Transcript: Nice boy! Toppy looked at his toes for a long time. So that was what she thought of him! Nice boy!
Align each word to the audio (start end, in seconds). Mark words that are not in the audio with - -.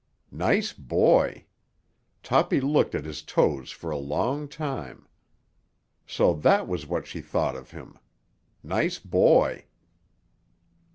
Nice 0.31 0.73
boy! 0.73 1.45
Toppy 2.23 2.59
looked 2.59 2.95
at 2.95 3.05
his 3.05 3.21
toes 3.21 3.69
for 3.69 3.91
a 3.91 3.97
long 3.99 4.47
time. 4.47 5.07
So 6.07 6.33
that 6.33 6.67
was 6.67 6.87
what 6.87 7.05
she 7.05 7.21
thought 7.21 7.55
of 7.55 7.69
him! 7.69 7.99
Nice 8.63 8.97
boy! 8.97 9.65